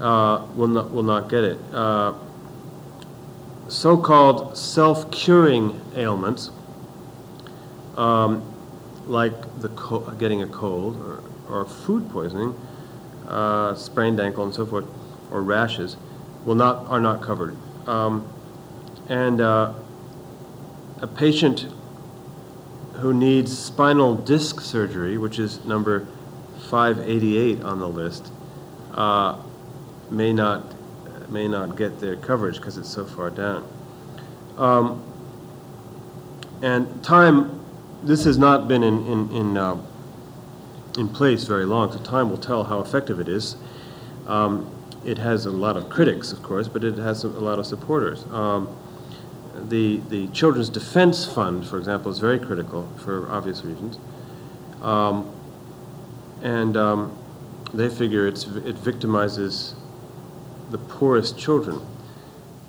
[0.00, 1.58] uh, will not will not get it.
[1.72, 2.14] Uh,
[3.68, 6.50] so-called self-curing ailments,
[7.96, 8.42] um,
[9.06, 9.32] like
[10.18, 12.54] getting a cold or, or food poisoning,
[13.28, 14.86] uh, sprained ankle, and so forth,
[15.30, 15.96] or rashes,
[16.44, 17.56] will not, are not covered.
[17.88, 18.28] Um,
[19.08, 19.72] and uh,
[21.00, 21.66] a patient
[22.94, 26.06] who needs spinal disc surgery, which is number
[26.70, 28.32] 588 on the list,
[28.94, 29.40] uh,
[30.10, 30.74] may not
[31.30, 33.68] may not get their coverage because it's so far down.
[34.56, 35.02] Um,
[36.62, 37.64] and time,
[38.02, 39.76] this has not been in in in, uh,
[40.98, 43.56] in place very long, so time will tell how effective it is.
[44.26, 44.70] Um,
[45.04, 48.24] it has a lot of critics, of course, but it has a lot of supporters.
[48.32, 48.76] Um,
[49.68, 53.98] the, the Children's Defense Fund, for example, is very critical for obvious reasons.
[54.82, 55.32] Um,
[56.42, 57.16] and um,
[57.72, 59.74] they figure it's, it victimizes
[60.70, 61.80] the poorest children.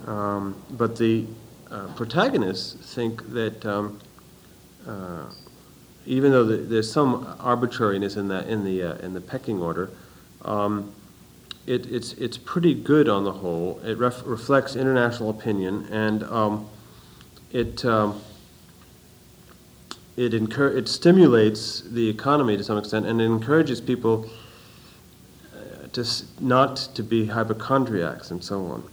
[0.06, 1.26] Um, but the
[1.70, 4.00] uh, protagonists think that um,
[4.88, 5.26] uh,
[6.06, 9.90] even though the, there's some arbitrariness in, that, in, the, uh, in the pecking order,
[10.46, 10.94] um,
[11.66, 13.82] it, it's, it's pretty good on the whole.
[13.84, 16.70] It ref, reflects international opinion, and um,
[17.52, 18.22] it, um,
[20.16, 24.30] it, incur- it stimulates the economy to some extent, and it encourages people
[25.98, 28.84] to not to be hypochondriacs and so on.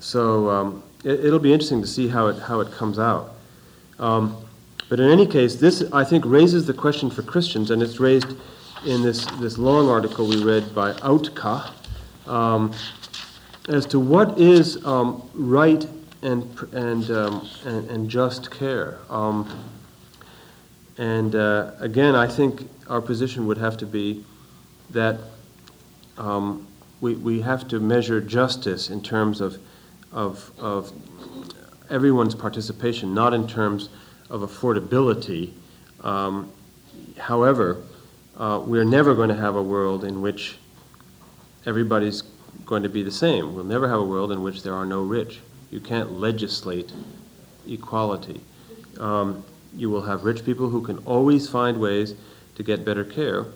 [0.00, 3.34] So um, it, will be interesting to see how it, how it comes out.
[3.98, 4.36] Um,
[4.88, 8.34] but in any case, this, I think, raises the question for Christians, and it's raised
[8.84, 11.70] in this, this long article we read by Outka,
[12.26, 12.72] um,
[13.68, 15.86] as to what is um, right
[16.22, 18.98] and, and, um, and, and, just care.
[19.08, 19.48] Um,
[20.96, 24.24] and uh, again, I think our position would have to be
[24.90, 25.20] that
[26.18, 26.66] um,
[27.00, 29.58] we, we have to measure justice in terms of,
[30.12, 30.92] of, of
[31.90, 33.88] everyone's participation, not in terms
[34.28, 35.52] of affordability.
[36.02, 36.52] Um,
[37.18, 37.82] however,
[38.36, 40.58] uh, we're never going to have a world in which
[41.66, 42.22] everybody's
[42.66, 43.54] going to be the same.
[43.54, 45.40] We'll never have a world in which there are no rich.
[45.70, 46.92] You can't legislate
[47.66, 48.40] equality.
[48.98, 52.14] Um, you will have rich people who can always find ways
[52.56, 53.46] to get better care,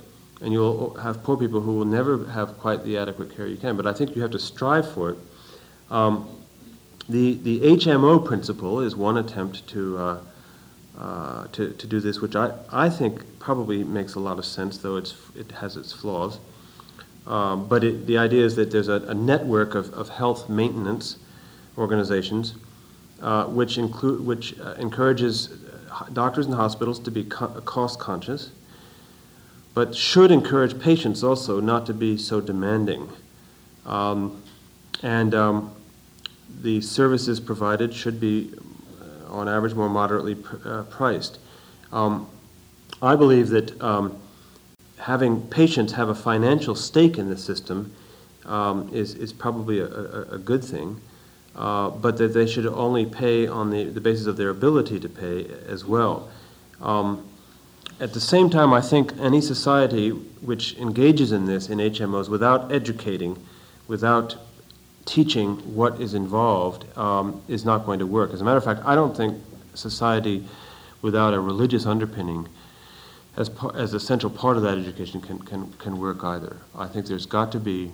[0.43, 3.77] and you'll have poor people who will never have quite the adequate care you can.
[3.77, 5.19] But I think you have to strive for it.
[5.91, 6.29] Um,
[7.09, 10.21] the, the HMO principle is one attempt to, uh,
[10.99, 14.79] uh, to, to do this, which I, I think probably makes a lot of sense,
[14.79, 16.39] though it's, it has its flaws.
[17.27, 21.19] Um, but it, the idea is that there's a, a network of, of health maintenance
[21.79, 22.55] organizations
[23.21, 25.49] uh, which, include, which uh, encourages
[26.13, 28.51] doctors and hospitals to be co- cost conscious,
[29.75, 33.09] but should encourage patients also not to be so demanding.
[33.87, 34.43] Um,
[35.03, 35.75] and um,
[36.61, 38.53] the services provided should be,
[39.01, 41.39] uh, on average, more moderately pr- uh, priced.
[41.93, 42.29] Um,
[43.01, 44.17] I believe that um,
[44.99, 47.93] having patients have a financial stake in the system
[48.45, 51.01] um, is, is probably a, a, a good thing,
[51.57, 55.09] uh, but that they should only pay on the, the basis of their ability to
[55.09, 56.29] pay as well.
[56.81, 57.29] Um,
[58.03, 62.73] at the same time, I think any society which engages in this in HMOs without
[62.73, 63.41] educating,
[63.87, 64.35] without
[65.05, 68.33] teaching what is involved, um, is not going to work.
[68.33, 69.41] As a matter of fact, I don't think
[69.75, 70.45] society
[71.01, 72.49] without a religious underpinning
[73.37, 76.57] as, par- as a central part of that education can, can, can work either.
[76.77, 77.93] I think there's got to be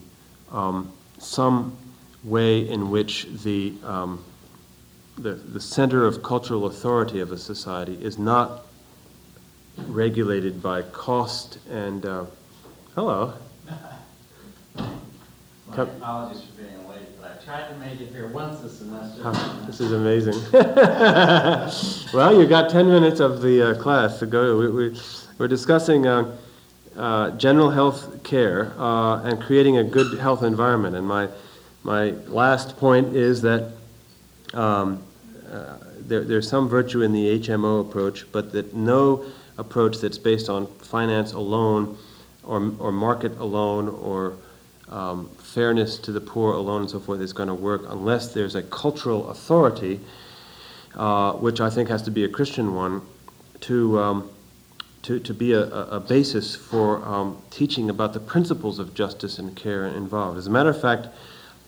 [0.51, 1.77] um, some
[2.25, 4.25] way in which the, um,
[5.19, 8.63] the, the center of cultural authority of a society is not
[9.87, 12.05] regulated by cost and.
[12.05, 12.25] Uh,
[12.95, 13.35] hello.
[14.77, 18.79] My Come- apologies for being late, but I tried to make it here once this
[18.79, 19.33] semester.
[19.67, 20.35] This is amazing.
[22.15, 24.59] well, you got 10 minutes of the uh, class to go.
[24.59, 25.01] We, we,
[25.37, 26.37] we're discussing uh,
[26.97, 30.97] uh, general health care uh, and creating a good health environment.
[30.97, 31.29] And my,
[31.83, 33.73] my last point is that
[34.55, 35.03] um,
[35.53, 39.25] uh, there, there's some virtue in the HMO approach, but that no
[39.59, 41.99] approach that's based on finance alone
[42.45, 44.37] or, or market alone or
[44.89, 48.55] um, fairness to the poor alone and so forth is going to work unless there's
[48.55, 50.01] a cultural authority,
[50.95, 53.03] uh, which I think has to be a Christian one,
[53.61, 54.31] to, um,
[55.03, 59.55] to, to be a, a basis for um, teaching about the principles of justice and
[59.55, 60.39] care involved.
[60.39, 61.09] As a matter of fact,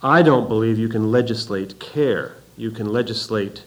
[0.03, 2.37] I don't believe you can legislate care.
[2.57, 3.65] You can legislate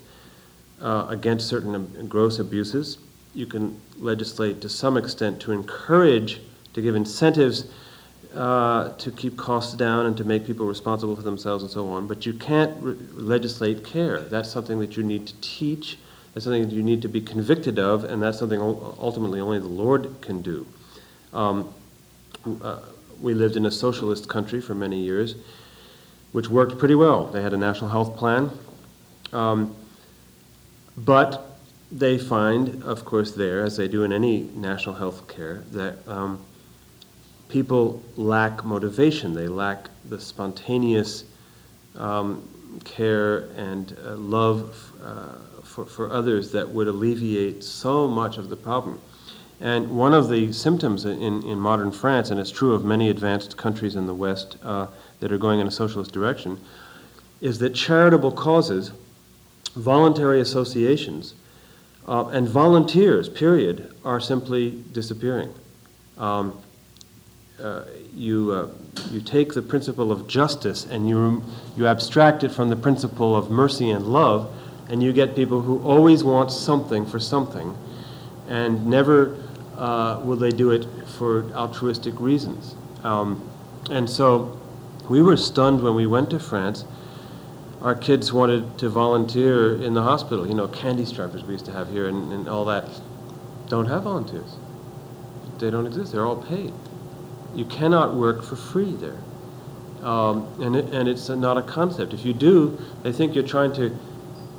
[0.82, 2.98] uh, against certain gross abuses.
[3.34, 6.41] You can legislate to some extent to encourage,
[6.74, 7.65] to give incentives
[8.36, 12.08] uh, to keep costs down and to make people responsible for themselves and so on.
[12.08, 14.22] But you can't re- legislate care.
[14.22, 16.00] That's something that you need to teach.
[16.34, 19.67] That's something that you need to be convicted of, and that's something ultimately only the
[19.67, 20.65] Lord can do.
[21.32, 21.72] Um,
[22.62, 22.80] uh,
[23.22, 25.36] we lived in a socialist country for many years,
[26.32, 27.28] which worked pretty well.
[27.28, 28.50] They had a national health plan.
[29.32, 29.76] Um,
[30.98, 31.53] but
[31.93, 36.43] they find, of course, there, as they do in any national health care, that um,
[37.49, 39.36] people lack motivation.
[39.36, 41.23] They lack the spontaneous
[41.95, 42.49] um,
[42.84, 48.56] care and uh, love uh, for, for others that would alleviate so much of the
[48.56, 48.99] problem.
[49.62, 53.56] And one of the symptoms in, in modern France, and it's true of many advanced
[53.56, 54.88] countries in the West uh,
[55.19, 56.60] that are going in a socialist direction,
[57.39, 58.91] is that charitable causes,
[59.75, 61.36] voluntary associations,
[62.08, 65.54] uh, and volunteers, period, are simply disappearing.
[66.18, 66.60] Um,
[67.62, 68.68] uh, you, uh,
[69.12, 71.44] you take the principle of justice and you,
[71.78, 74.54] you abstract it from the principle of mercy and love,
[74.89, 77.76] and you get people who always want something for something,
[78.50, 79.38] and never
[79.78, 80.86] uh, will they do it
[81.18, 82.76] for altruistic reasons.
[83.04, 83.50] Um,
[83.89, 84.60] and so
[85.10, 86.86] we were stunned when we went to France.
[87.84, 91.74] Our kids wanted to volunteer in the hospital, you know, candy stripers we used to
[91.74, 92.88] have here and, and all that.
[93.67, 94.56] Don't have volunteers.
[95.60, 96.74] They don't exist, they're all paid.
[97.54, 99.17] You cannot work for free there.
[100.02, 102.13] Um, and, it, and it's not a concept.
[102.13, 103.98] If you do, they think you're trying to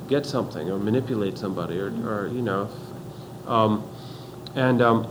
[0.07, 2.69] get something or manipulate somebody or, or you know.
[3.47, 3.87] Um,
[4.55, 5.07] and um,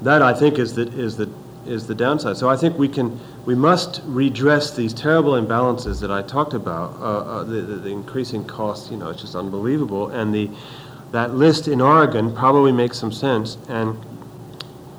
[0.00, 1.30] that I think is the, is, the,
[1.66, 2.36] is the downside.
[2.36, 6.94] So I think we can we must redress these terrible imbalances that I talked about.
[7.00, 10.08] Uh, uh, the, the, increasing costs, you know, it's just unbelievable.
[10.08, 10.50] And the
[11.12, 13.56] that list in Oregon probably makes some sense.
[13.68, 13.98] And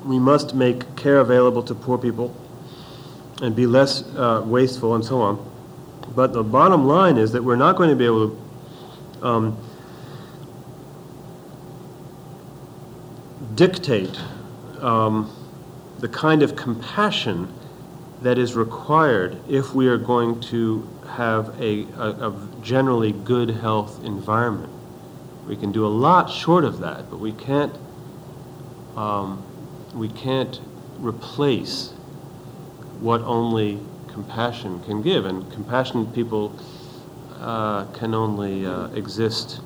[0.04, 2.34] we must make care available to poor people
[3.42, 5.52] and be less uh, wasteful and so on.
[6.14, 9.58] But the bottom line is that we're not going to be able to um,
[13.54, 14.18] dictate
[14.80, 15.30] um,
[15.98, 17.52] the kind of compassion
[18.22, 24.02] that is required if we are going to have a, a, a generally good health
[24.04, 24.72] environment.
[25.46, 27.74] We can do a lot short of that, but we can't
[28.96, 29.44] um,
[29.94, 30.60] we can't
[30.98, 31.90] replace
[33.00, 33.78] what only
[34.08, 35.26] compassion can give.
[35.26, 36.58] And compassionate people
[37.38, 39.60] uh, can only uh, exist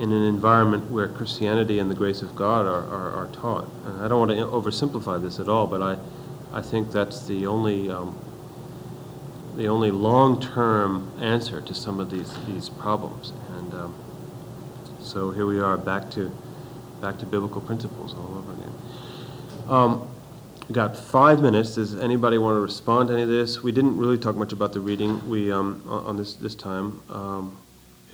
[0.00, 3.68] in an environment where Christianity and the grace of God are, are, are, taught.
[3.84, 5.98] And I don't want to oversimplify this at all, but I,
[6.58, 8.18] I think that's the only, um,
[9.56, 13.34] the only long-term answer to some of these, these problems.
[13.58, 13.94] And um,
[15.00, 16.32] so here we are back to,
[17.02, 18.72] back to biblical principles all over again.
[19.68, 20.08] Um,
[20.66, 21.74] we got five minutes.
[21.74, 23.62] Does anybody want to respond to any of this?
[23.62, 25.28] We didn't really talk much about the reading.
[25.28, 27.02] We um, on this this time.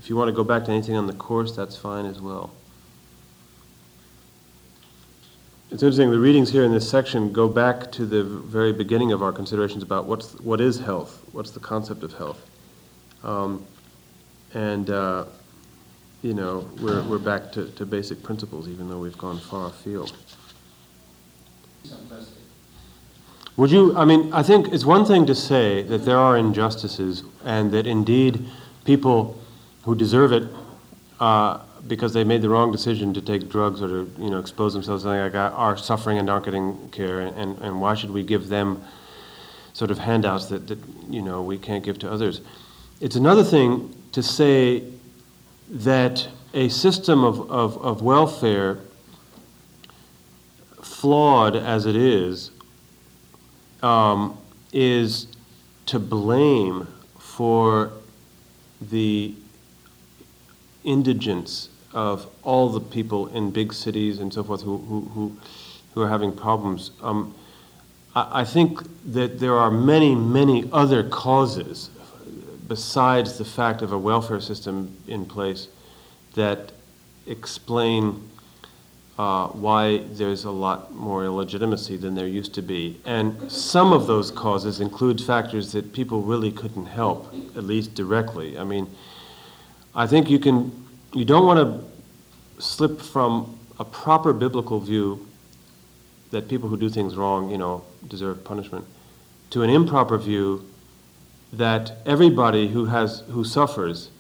[0.07, 2.53] If you want to go back to anything on the course, that's fine as well.
[5.73, 6.13] It's interesting.
[6.13, 9.83] The readings here in this section go back to the very beginning of our considerations
[9.83, 12.39] about what's what is health, what's the concept of health,
[13.25, 13.67] um,
[14.55, 15.25] and uh,
[16.23, 20.13] you know we're we're back to, to basic principles, even though we've gone far afield.
[23.57, 27.25] Would you, I mean, I think it's one thing to say that there are injustices
[27.45, 28.49] and that indeed
[28.85, 29.37] people
[29.87, 30.43] who deserve it
[31.21, 34.75] uh, because they made the wrong decision to take drugs or to, you know, expose
[34.75, 38.11] themselves to something like that are suffering and aren't getting care, and, and, why should
[38.11, 38.83] we give them
[39.75, 40.79] sort of handouts that, that,
[41.09, 42.41] you know, we can't give to others?
[43.01, 44.83] It's another thing to say
[45.71, 48.79] that a system of, of, of welfare,
[50.83, 52.51] flawed as it is,
[53.85, 54.37] um,
[54.73, 55.29] is
[55.87, 56.89] to blame
[57.21, 57.93] for
[58.81, 59.33] the
[60.87, 65.37] indigence of all the people in big cities and so forth who, who, who,
[65.95, 66.91] who are having problems.
[67.03, 67.35] Um,
[68.15, 68.81] I, I think
[69.13, 71.91] that there are many, many other causes
[72.69, 75.69] besides the fact of a welfare system in place
[76.35, 76.73] that
[77.27, 78.29] explain
[79.19, 83.01] uh, why there's a lot more illegitimacy than there used to be.
[83.07, 88.59] And some of those causes include factors that people really couldn't help, at least directly.
[88.59, 88.89] I mean,
[89.97, 90.71] I think you can,
[91.13, 95.27] you don't want to slip from a proper biblical view
[96.31, 98.85] that people who do things wrong, you know, deserve punishment,
[99.51, 100.65] to an improper view
[101.53, 104.11] that everybody who has who suffers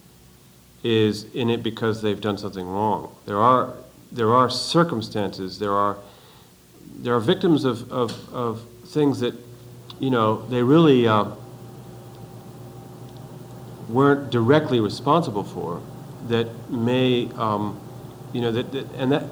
[0.83, 3.14] is in it because they've done something wrong.
[3.27, 3.74] There are
[4.12, 5.99] there are circumstances, there are,
[6.99, 9.35] there are victims of, of, of things that,
[9.99, 11.24] you know, they really uh,
[13.89, 15.80] weren't directly responsible for
[16.28, 17.80] that may, um,
[18.32, 19.24] you know, that, that, and that,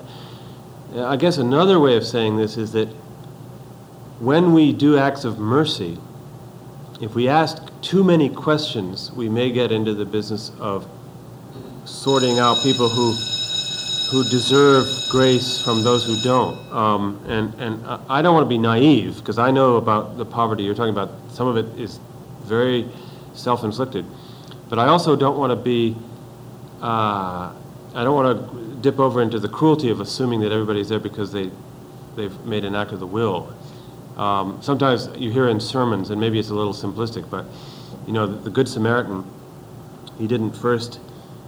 [0.96, 2.88] I guess another way of saying this is that
[4.20, 5.98] when we do acts of mercy,
[7.00, 10.88] if we ask too many questions, we may get into the business of
[11.84, 13.12] sorting out people who
[14.10, 16.56] who deserve grace from those who don't.
[16.72, 20.62] Um, and, and I don't want to be naive because I know about the poverty
[20.62, 21.10] you're talking about.
[21.30, 21.98] Some of it is
[22.44, 22.88] very
[23.32, 24.04] self inflicted.
[24.68, 25.96] But I also don't want to be,
[26.80, 27.52] uh,
[27.94, 31.32] I don't want to dip over into the cruelty of assuming that everybody's there because
[31.32, 31.50] they,
[32.16, 33.54] they've made an act of the will.
[34.16, 37.46] Um, sometimes you hear in sermons, and maybe it's a little simplistic, but
[38.06, 39.24] you know, the, the Good Samaritan,
[40.18, 41.00] he didn't first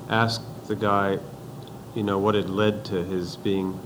[0.08, 1.18] ask the guy
[1.96, 3.80] you know, what had led to his being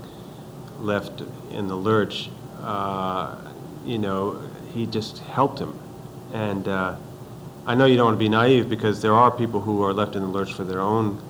[0.79, 2.29] left in the lurch,
[2.61, 3.37] uh,
[3.85, 4.41] you know,
[4.73, 5.79] he just helped him.
[6.33, 6.97] And uh,
[7.65, 10.15] I know you don't want to be naive because there are people who are left
[10.15, 11.21] in the lurch for their own,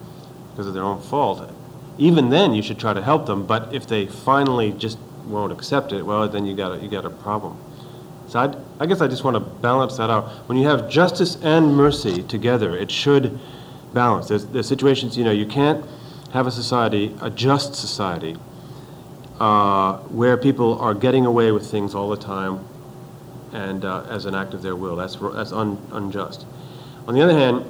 [0.51, 1.49] because of their own fault.
[1.97, 3.45] Even then, you should try to help them.
[3.45, 7.05] But if they finally just won't accept it, well, then you got a, you got
[7.05, 7.59] a problem.
[8.27, 10.29] So I'd, I guess I just want to balance that out.
[10.47, 13.37] When you have justice and mercy together, it should
[13.93, 14.29] balance.
[14.29, 15.85] There's, there's situations, you know, you can't
[16.31, 18.37] have a society, a just society,
[19.41, 22.65] uh, where people are getting away with things all the time
[23.53, 24.95] and uh, as an act of their will.
[24.95, 26.45] That's, that's un, unjust.
[27.07, 27.65] On the other hand,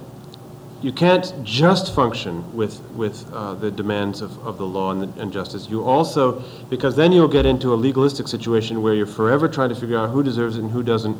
[0.82, 5.22] you can't just function with, with uh, the demands of, of the law and, the,
[5.22, 5.70] and, justice.
[5.70, 9.76] You also, because then you'll get into a legalistic situation where you're forever trying to
[9.76, 11.18] figure out who deserves it and who doesn't,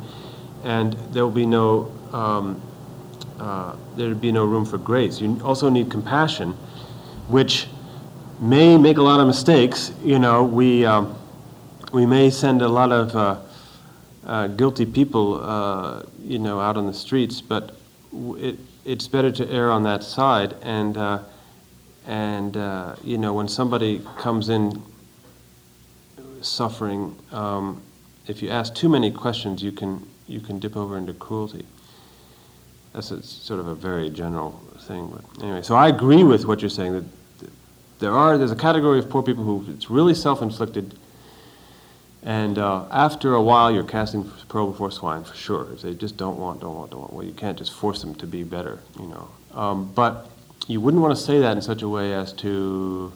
[0.64, 2.60] and there will be no, um,
[3.38, 5.20] uh, there'd be no room for grace.
[5.20, 6.56] You also need compassion
[7.28, 7.68] which
[8.40, 9.92] may make a lot of mistakes.
[10.02, 11.16] You know, we, um,
[11.92, 13.36] we may send a lot of uh,
[14.26, 17.76] uh, guilty people, uh, you know, out on the streets, but
[18.36, 20.54] it, it's better to err on that side.
[20.62, 21.20] And, uh,
[22.06, 24.82] and uh, you know, when somebody comes in
[26.40, 27.82] suffering, um,
[28.26, 31.64] if you ask too many questions, you can, you can dip over into cruelty.
[32.92, 35.08] That's a, sort of a very general thing.
[35.08, 37.04] But anyway, so I agree with what you're saying that
[37.98, 40.98] there are there's a category of poor people who it's really self-inflicted,
[42.24, 45.72] And uh, after a while, you're casting pearl before swine for sure.
[45.72, 48.14] If they just don't want, don't want, don't want, well, you can't just force them
[48.16, 49.28] to be better, you know.
[49.54, 50.30] Um, but
[50.68, 53.12] you wouldn't want to say that in such a way as to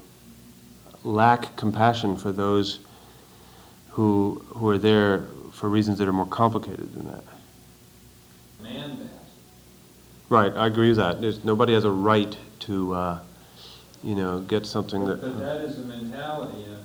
[1.05, 2.81] lack compassion for those
[3.91, 7.25] who who are there for reasons that are more complicated than that.
[8.61, 9.09] Man that.
[10.29, 11.21] Right, I agree with that.
[11.21, 13.19] There's, nobody has a right to, uh,
[14.03, 15.39] you know, get something But that.
[15.39, 16.79] but that is a mentality of.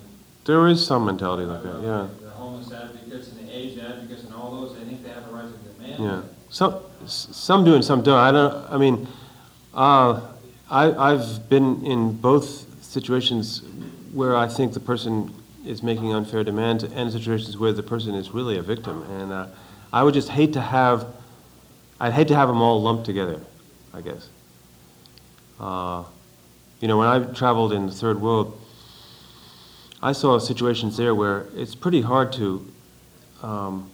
[0.45, 2.07] There is some mentality like that, yeah.
[2.21, 5.35] The homeless advocates and the aged advocates and all those, they think they have a
[5.35, 6.25] right to demand.
[6.25, 8.17] Yeah, some some do and some don't.
[8.17, 8.71] I don't.
[8.71, 9.07] I mean,
[9.73, 10.21] uh,
[10.69, 13.61] I I've been in both situations
[14.13, 15.33] where I think the person
[15.65, 19.03] is making unfair demands, and situations where the person is really a victim.
[19.03, 19.47] And uh,
[19.93, 21.07] I would just hate to have.
[21.99, 23.39] I'd hate to have them all lumped together.
[23.93, 24.29] I guess.
[25.59, 26.03] Uh,
[26.79, 28.59] you know, when I traveled in the third world,
[30.01, 32.67] I saw situations there where it's pretty hard to.
[33.43, 33.89] Um,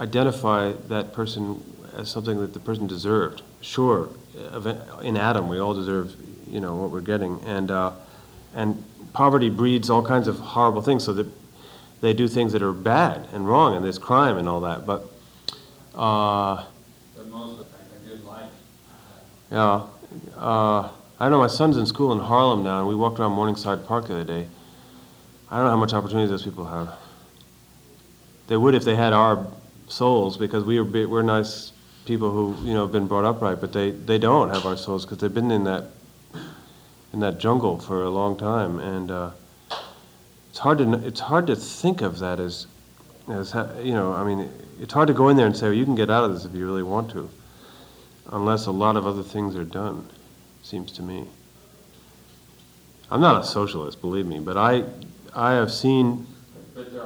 [0.00, 1.62] identify that person
[1.96, 3.42] as something that the person deserved.
[3.60, 4.08] Sure,
[5.02, 6.14] in Adam, we all deserve,
[6.48, 7.92] you know, what we're getting, and uh,
[8.54, 8.82] and
[9.12, 11.26] poverty breeds all kinds of horrible things, so that
[12.00, 14.84] they do things that are bad and wrong, and there's crime and all that.
[14.86, 15.10] But
[15.94, 16.64] uh,
[17.16, 18.50] But most of them think a good life.
[19.50, 19.86] yeah,
[20.36, 23.86] uh, I know my son's in school in Harlem now, and we walked around Morningside
[23.86, 24.48] Park the other day.
[25.50, 26.94] I don't know how much opportunity those people have.
[28.48, 29.46] They would if they had our
[29.88, 31.72] souls, because we are we're nice
[32.04, 34.76] people who you know have been brought up right, but they, they don't have our
[34.76, 35.84] souls because they've been in that
[37.12, 39.30] in that jungle for a long time, and uh,
[40.50, 42.66] it's hard to it's hard to think of that as
[43.28, 44.12] as you know.
[44.12, 46.24] I mean, it's hard to go in there and say, well, you can get out
[46.24, 47.28] of this if you really want to
[48.32, 50.08] unless a lot of other things are done,
[50.62, 51.26] seems to me.
[53.10, 54.84] I'm not a socialist, believe me, but I,
[55.36, 56.26] I have seen.
[56.74, 57.02] But there